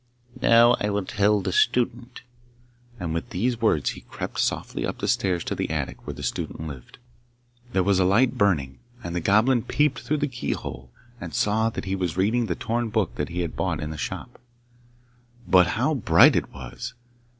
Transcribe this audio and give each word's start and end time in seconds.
'Now 0.41 0.75
I 0.79 0.89
will 0.89 1.05
tell 1.05 1.41
the 1.41 1.51
student!' 1.51 2.21
and 2.99 3.13
with 3.13 3.29
these 3.29 3.61
words 3.61 3.91
he 3.91 4.01
crept 4.01 4.39
softly 4.39 4.83
up 4.83 4.97
the 4.97 5.07
stairs 5.07 5.43
to 5.43 5.53
the 5.53 5.69
attic 5.69 6.07
where 6.07 6.13
the 6.15 6.23
student 6.23 6.65
lived. 6.65 6.97
There 7.73 7.83
was 7.83 7.99
a 7.99 8.03
light 8.03 8.35
burning, 8.35 8.79
and 9.03 9.13
the 9.15 9.19
Goblin 9.21 9.61
peeped 9.61 9.99
through 9.99 10.17
the 10.17 10.27
key 10.27 10.53
hole 10.53 10.89
and 11.19 11.35
saw 11.35 11.69
that 11.69 11.85
he 11.85 11.95
was 11.95 12.17
reading 12.17 12.47
the 12.47 12.55
torn 12.55 12.89
book 12.89 13.13
that 13.13 13.29
he 13.29 13.41
had 13.41 13.55
bought 13.55 13.79
in 13.79 13.91
the 13.91 13.95
shop. 13.95 14.39
But 15.47 15.67
how 15.77 15.93
bright 15.93 16.35
it 16.35 16.51
was! 16.51 16.95